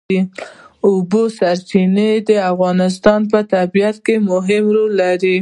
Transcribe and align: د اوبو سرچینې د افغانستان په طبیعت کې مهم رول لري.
د 0.09 0.11
اوبو 0.87 1.21
سرچینې 1.37 2.11
د 2.27 2.29
افغانستان 2.51 3.19
په 3.31 3.39
طبیعت 3.53 3.95
کې 4.05 4.15
مهم 4.31 4.63
رول 4.75 4.91
لري. 5.01 5.37